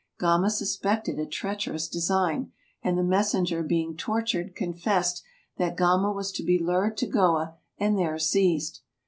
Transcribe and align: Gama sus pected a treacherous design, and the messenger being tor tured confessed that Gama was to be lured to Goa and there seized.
Gama 0.19 0.49
sus 0.49 0.79
pected 0.79 1.19
a 1.21 1.27
treacherous 1.27 1.87
design, 1.87 2.51
and 2.81 2.97
the 2.97 3.03
messenger 3.03 3.61
being 3.61 3.95
tor 3.95 4.23
tured 4.23 4.55
confessed 4.55 5.21
that 5.57 5.75
Gama 5.77 6.11
was 6.11 6.31
to 6.31 6.43
be 6.43 6.57
lured 6.57 6.97
to 6.97 7.05
Goa 7.05 7.53
and 7.77 7.99
there 7.99 8.17
seized. 8.17 8.79